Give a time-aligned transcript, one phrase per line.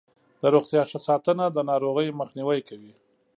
[0.41, 2.93] د روغتیا ښه ساتنه د ناروغیو مخنیوی کوي.